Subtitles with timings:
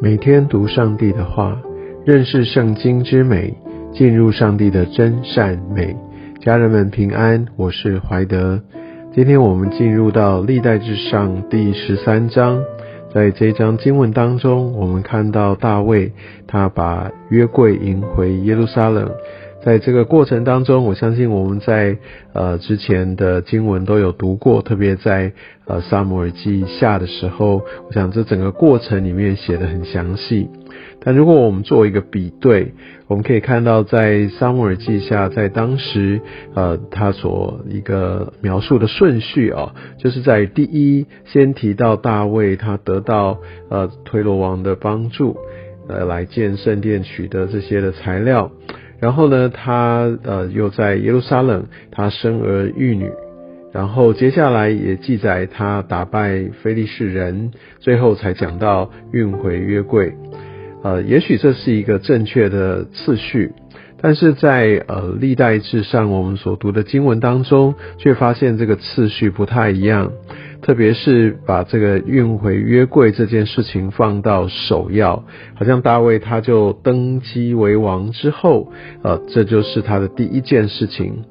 [0.00, 1.60] 每天读上帝的话，
[2.04, 3.52] 认识圣经之美，
[3.92, 5.96] 进入上帝的真善美。
[6.40, 8.62] 家人们平安，我是怀德。
[9.12, 12.62] 今天我们进入到历代至上第十三章，
[13.12, 16.12] 在这章经文当中，我们看到大卫
[16.46, 19.10] 他把约柜迎回耶路撒冷。
[19.64, 21.98] 在这个过程当中，我相信我们在
[22.32, 25.32] 呃之前的经文都有读过，特别在
[25.66, 30.48] 呃撒母耳记下的时候，我想这整个过程里面写的很详细。
[31.00, 32.72] 但如果我们做一个比对，
[33.08, 36.20] 我们可以看到在撒母耳记下，在当时
[36.54, 43.38] 呃他所一个描述的顺序啊，就是在第一先提到大卫，他得到
[43.70, 45.36] 呃推罗王的帮助，
[45.88, 48.52] 呃来建圣殿取得这些的材料。
[49.00, 53.10] 然后呢，他呃又在耶路撒冷，他生儿育女，
[53.72, 60.12] 然后接下来也记载他打败非利士人，最后才讲到运回约柜。
[60.82, 63.52] 呃，也许这是一个正确的次序，
[64.00, 70.12] 但是在呃历代志上我们所读的经文当中，却发现这个次序不太一样。
[70.60, 81.24] 特别是把这个运回约柜这件事情放到首要，好像大卫他就登基为王之后，呃，这就是他的第一件事情。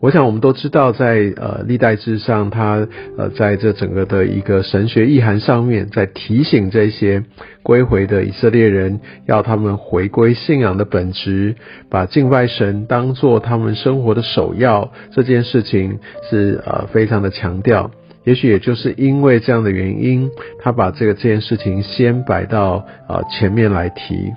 [0.00, 7.24] 我想我们都知道，在呃历代志上，他呃在这整个的一个神学意涵上面，在提醒这些
[7.62, 11.56] 归回的以色列人，要他们回归信仰的本质，
[11.88, 15.98] 把敬拜神当做他们生活的首要，这件事情
[16.28, 17.90] 是呃非常的强调。
[18.24, 20.30] 也许也就是因为这样的原因，
[20.60, 24.32] 他把这个这件事情先摆到啊前面来提，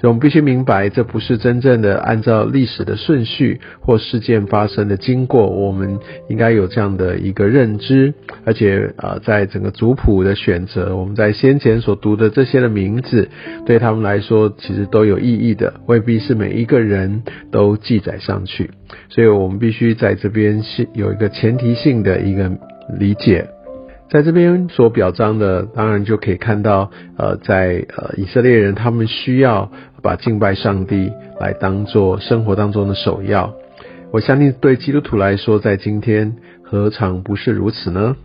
[0.00, 5.98] 所以我们必须明白，这不是真正的按照历史的顺序或事件发生的经过，我们
[6.28, 8.14] 应该有这样的一个认知，
[8.44, 13.28] 而且啊，在整个族谱的选择，我们在先前所读的这些的名字，
[13.66, 18.70] 对他们来说其实都有意义的，未必是每一个人都记载上去，
[19.10, 22.50] 所以我们必须在这边是有一个前提性的一个。
[22.88, 23.48] 理解，
[24.10, 29.70] 在这边所表彰的，当然就可以看到，呃，在呃以色列人他们需要
[30.02, 33.54] 把敬拜上帝来当做生活当中的首要。
[34.12, 38.16] 我相信对基督徒来说，在今天何尝不是如此呢？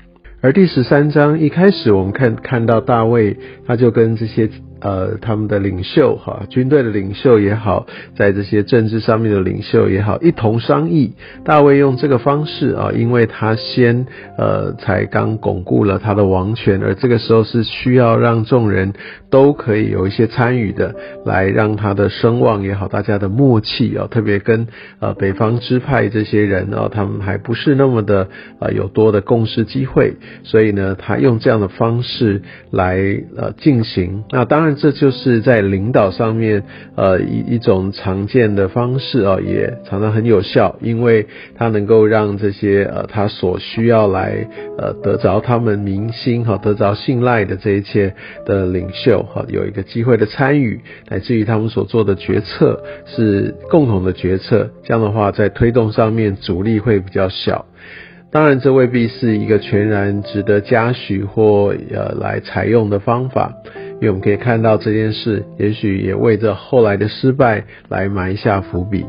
[0.41, 4.49] 而第十三章一开始，我们看看到大卫，他就跟这些。
[4.81, 11.13] 呃，他们的领袖哈，军队的领袖也好，在这些政治上面的领袖也好，一同商议。
[11.45, 14.07] 大卫用这个方式啊，因为他先
[14.39, 18.93] 呃才刚巩固了他的王权，而这个时候是需要让众人
[19.29, 24.67] 都可以有一些参与的，来让他的声望也好，大家的默契啊，特别跟
[24.99, 28.27] 呃北方支派这些人啊，他们还不是那么的
[28.59, 32.97] 呃有多的共识机会，所以呢，他用这样的方式来
[33.37, 34.23] 呃进行。
[34.31, 34.70] 那当然。
[34.75, 36.63] 这就是在领导上面，
[36.95, 48.13] 呃，一一种常见的方式啊，也常常很有效，因为它能够让这些呃他所需要来呃得着他们民心哈，得着信赖的这一切
[48.45, 57.65] 的领袖哈，有一个机会的参与，乃至于他们所做的决策是共同的决策，这样的话在推动上面阻力会比较小。
[58.33, 63.53] 当然，这未必是一个全然值得嘉许或呃来采用的方法。
[64.01, 69.05] 因为我们可以看到这件事，也许也为着后来的失败来埋下伏笔。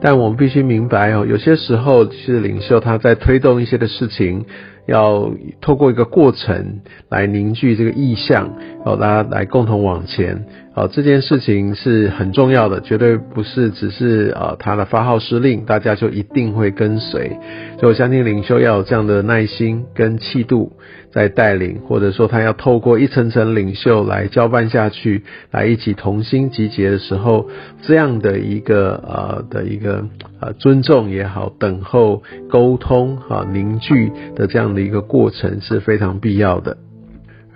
[0.00, 4.46] 但我们必须明白哦，有些时候其实领袖他在推动一些的事情，
[4.86, 5.30] 要
[5.60, 8.50] 透过一个过程来凝聚这个意向，
[8.84, 10.44] 哦，大家来共同往前。
[10.74, 17.38] 哦，这件事情是很重要的，绝对不是只是啊他的发号施令，大家就一定会跟随。
[17.78, 20.72] 所以我相信领袖要有这样的耐心跟气度。
[21.12, 27.48] 在带领，或者说他要透过一层层领袖来交办下去，来一起同心集结的时候，
[27.82, 30.08] 这样的一个呃的一个
[30.40, 36.76] 呃尊重也好，等候沟通哈凝聚的这样的一个过程是非常必要的。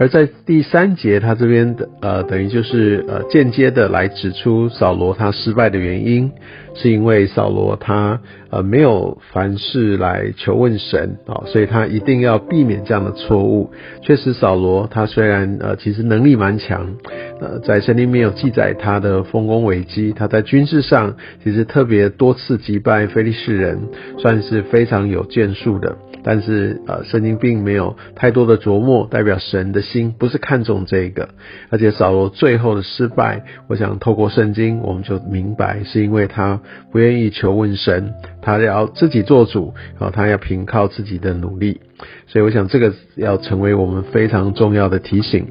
[0.00, 6.30] 而在第三节，他这边的呃，等于就是呃间接的来指出扫罗他失败的原因，
[6.76, 8.20] 是因为扫罗他
[8.50, 13.72] 呃没有凡事来求问神啊，所以他一定要避免这样的错误。
[14.00, 16.94] 确实，扫罗他虽然呃其实能力蛮强，
[17.40, 23.80] 呃在圣经没有记载他的丰功伟绩，他在军事上其实特别多次击败非利士人，
[24.18, 25.96] 算是非常有建树的。
[26.30, 31.30] 但是呃，圣经并没有太多的琢磨，代表神的心不是看重这个。
[31.70, 36.60] 而且扫罗最后的失败，我想透过圣经我们就明白，是因为他
[36.92, 41.80] 不愿意求问神，他要自己做主，然后他要凭靠自己的努力。
[42.26, 45.46] 所以我想这个要成为我们非常重要的提醒。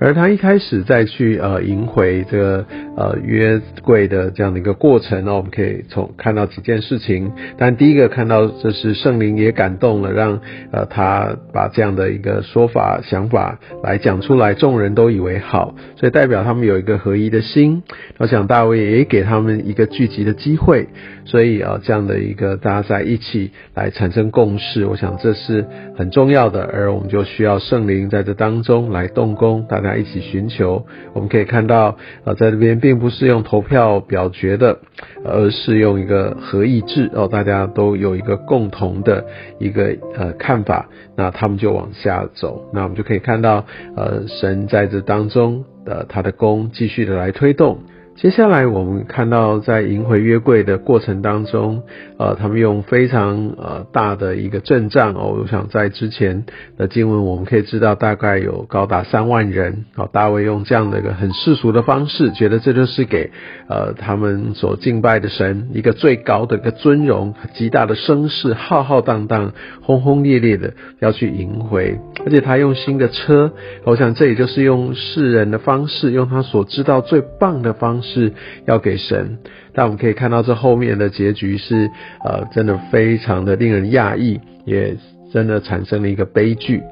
[0.00, 2.66] 而他一开始再去呃迎回这个
[2.96, 7.32] 呃约柜的这样的一个过程呢，我们可以从看到几件事情。
[7.56, 10.40] 但第一个看到这是圣灵也感动了，让
[10.72, 17.82] 呃他把这样的一个说法想法来讲出来，众人都以为好，所以代表他们有一个合一的心。
[18.18, 20.88] 我想大卫也给他们一个聚集的机会，
[21.24, 25.64] 所以啊这样的一个大家在一起来产生共识，我想这是
[25.96, 26.62] 很重要的。
[26.72, 30.86] 而我们就需要圣灵在这当中来动工，大家一起寻求。
[31.12, 34.78] 我们可以看到，呃，在这边并不是用投票表决的，
[35.24, 39.24] 而是用一个合意制哦，大家都有一个共同的
[39.58, 42.68] 一个呃看法，那他们就往下走。
[42.72, 43.64] 那我们就可以看到，
[43.96, 47.78] 呃，神在这当中的他的功继续的来推动。
[48.20, 51.84] 接下来我们看到，在迎回约柜的过程当中，
[52.18, 56.44] 呃，他们用非常呃大的一个阵仗哦，我想在之前
[56.76, 60.10] 的经文我们可以知道，大概有高达三万人哦。
[60.12, 63.30] 大卫用这样的一个很世俗的方式，觉得这就是给
[63.68, 73.52] 呃他们所敬拜的神一个最高的一个尊荣，极大的声势，浩浩荡荡、轰轰烈烈的要去迎回，而且他用新的车，
[73.84, 78.07] 我想这也就是用世人的方式，用他所知道最棒的方式。
[78.08, 78.32] 是
[78.66, 79.38] 要给神，
[79.74, 81.90] 但我们可以看到这后面的结局是，
[82.24, 84.96] 呃，真的非常的令人讶异，也
[85.32, 86.82] 真的产生了一个悲剧。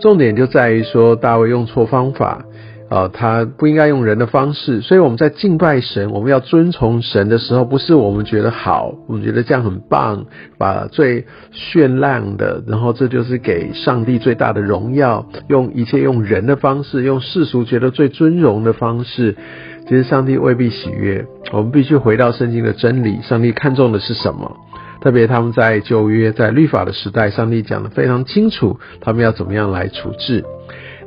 [0.00, 2.44] 重点就在于说，大卫用错方法，
[2.90, 4.80] 呃，他不应该用人的方式。
[4.80, 10.26] 所以我们在敬拜神，我们要遵从神的时候，不是我们觉得好，我们觉得这样很棒，
[10.58, 19.36] 把最绚烂的，然后这就是给上帝最大的荣耀，用一切用人的方式，用世俗觉得最尊荣的方式。
[19.86, 23.20] 其实上帝未必喜悦，我们必须回到圣经的真理。
[23.22, 24.56] 上帝看重的是什么？
[25.02, 30.42] 特别他们在旧约、在律法的时代，上帝讲的非常清楚，他们要怎么样来处置。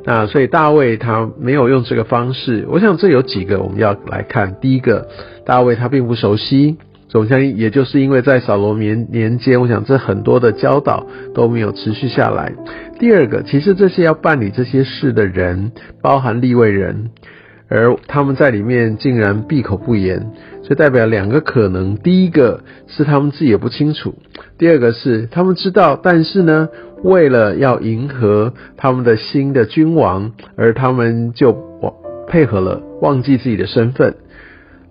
[0.04, 2.64] 那所以大卫他没有用这个方式。
[2.70, 4.54] 我想这有几个我们要来看。
[4.60, 5.08] 第一个，
[5.44, 6.76] 大卫他并不熟悉，
[7.08, 11.04] 总相信也就是因为在扫罗年年间，我想这很多的教导
[11.34, 12.52] 都没有持续下来。
[13.00, 17.10] 第二个，其实这些要办理这些事的人，包含立位人。
[17.68, 20.30] 而他们在里面竟然闭口不言，
[20.62, 24.12] 这代表两个可能：第一个是他们自己也不清楚；
[24.56, 26.68] 第二个是他们知道，但是呢，
[27.02, 31.52] 为了要迎合他们的新的君王，而他们就
[32.26, 34.14] 配合了，忘记自己的身份。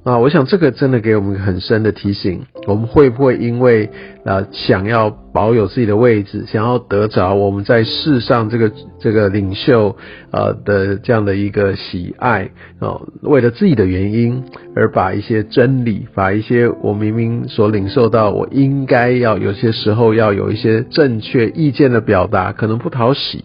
[0.07, 3.89] 啊，我想这个真的给我们很深的提醒：我们会不会因为
[4.23, 8.71] 呃想要保有自己的位置，想要得着我们在世上这个
[9.01, 9.97] 这个领袖
[10.31, 14.45] 呃的这样的一个喜爱哦，为了自己的原因
[14.77, 23.43] 而把一些真理，把一些我明明所领受到，我应该要有些时候要有一些正确意见的表达，可能不讨喜，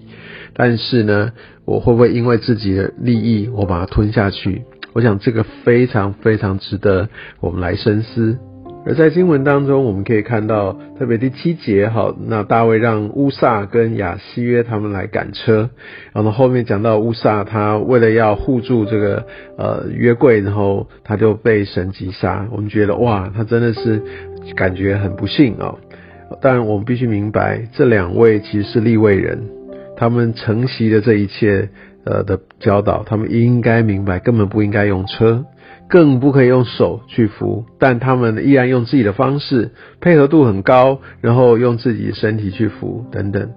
[0.55, 1.33] 但是呢，
[1.65, 4.63] 我会不会因为自己的利益，我把它吞下去？
[4.93, 7.09] 我想这个非常非常值得
[7.41, 8.39] 我们来深思。
[8.85, 15.71] 而在经文当中，我们可以看到，特别第七节，好，那大卫让乌萨跟亚西约他们来赶车，
[16.13, 19.25] 然后后面讲到乌萨他为了要护住这个
[19.57, 22.49] 呃约柜，然后他就被神击杀。
[22.51, 24.03] 我们觉得哇，他真的是
[24.57, 25.77] 感觉很不幸啊。
[26.41, 29.45] 但我们必须明白，这两位其实是立位人，
[29.97, 31.69] 他们承袭的这一切。
[32.05, 35.45] 呃的教导，他们应该明白，根本不应该用车，
[35.89, 43.51] 更不可以用手去扶，但他们依然用自己的方式，配合度很高，然后用自己的身体去扶等等，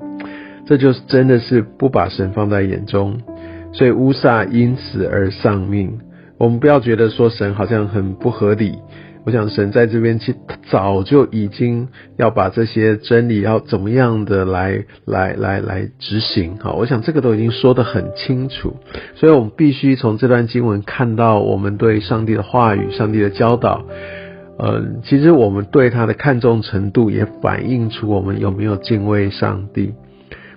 [0.66, 3.20] 这就是真的是不把神放在眼中，
[3.72, 6.00] 所以乌撒因此而丧命。
[6.38, 8.80] 我们不要觉得说神好像很不合理。
[9.26, 10.38] 我想神在这边其实
[10.70, 18.76] 早就已经要把这些真理要怎么样的来来来来执行好，我想这个都已经说得很清楚，
[19.16, 23.84] 所以我们必须从这段经文看到我们对上帝的话语、上帝的教导，
[24.60, 29.96] 呃，其实我们对他的看重程度也反映出我们有没有敬畏上帝。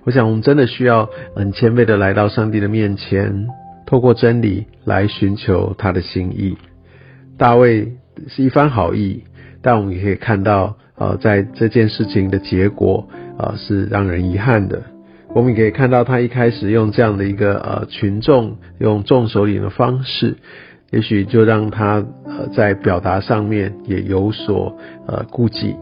[0.05, 3.47] 我想我们真的需要很谦卑的来到上帝的面前，
[3.87, 6.55] 透过真理来寻求他的心意。
[7.35, 7.93] 大卫。
[8.27, 9.23] 是一番好意，
[9.61, 13.07] 但我们也可以看到，呃，在这件事情的结果，
[13.37, 14.83] 啊，是让人遗憾的。
[15.33, 20.37] 我们也可以看到，他一开始用这样的一个呃群众用众首领的方式，
[20.91, 25.75] 也许就让他呃在表达上面也有所呃顾忌。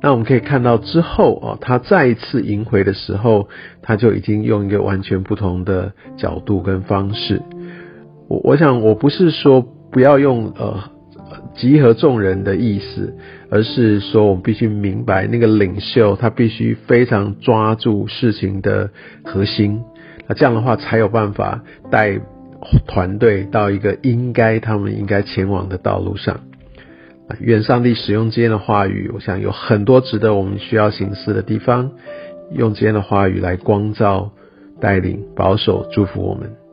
[0.00, 3.48] 那我们可以看到之后啊，他再一次迎回的时候，
[3.82, 7.42] 他就已经用一个完全不同的角度跟方式。
[8.28, 9.60] 我我想我不是说
[9.90, 10.93] 不要用呃。
[11.56, 13.16] 集合众人的意思，
[13.50, 18.90] 而是说我们必须明白，那个领袖他必须非常抓住事情的
[19.24, 19.82] 核心，
[20.26, 22.20] 那这样的话才有办法带
[22.86, 26.40] 团队到一个应该他们应该前往的道路上。
[27.40, 31.92] 愿上帝使用今天的话语，我想有很多值得我们需要行思的地方，
[32.52, 34.32] 用今天的话语来光照、
[34.80, 36.63] 带领、保守、祝福我们。